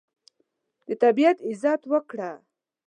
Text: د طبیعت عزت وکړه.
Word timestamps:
د 0.87 0.89
طبیعت 1.03 1.37
عزت 1.49 1.81
وکړه. 1.91 2.31